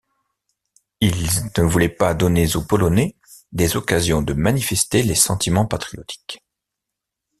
Ils 0.99 1.13
ne 1.55 1.61
voulaient 1.61 1.87
pas 1.87 2.15
donner 2.15 2.55
aux 2.55 2.63
Polonais 2.63 3.15
des 3.51 3.75
occasions 3.75 4.23
de 4.23 4.33
manifester 4.33 5.03
les 5.03 5.13
sentiments 5.13 5.67
patriotiques. 5.67 6.41